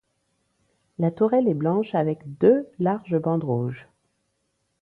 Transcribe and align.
La 0.97 1.11
tourelle 1.11 1.47
est 1.47 1.53
blanche 1.53 1.93
avec 1.93 2.39
deux 2.39 2.67
larges 2.79 3.17
bandes 3.19 3.43
rouges. 3.43 3.87